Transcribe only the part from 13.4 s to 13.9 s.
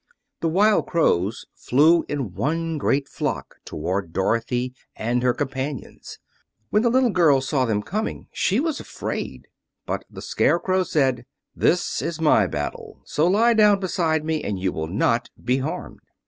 down